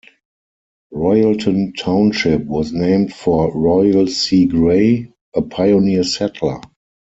Royalton 0.91 1.75
Township 1.77 2.43
was 2.45 2.73
named 2.73 3.13
for 3.13 3.55
Royal 3.55 4.07
C. 4.07 4.47
Gray, 4.47 5.13
a 5.35 5.43
pioneer 5.43 6.03
settler. 6.03 6.59